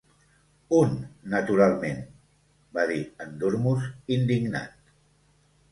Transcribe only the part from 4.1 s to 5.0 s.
indignat.